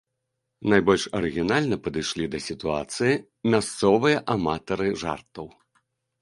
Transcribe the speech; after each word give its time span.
Найбольш 0.71 1.03
арыгінальна 1.19 1.77
падышлі 1.87 2.25
да 2.35 2.39
сітуацыі 2.47 3.13
мясцовыя 3.55 4.17
аматары 4.37 4.89
жартаў. 5.05 5.47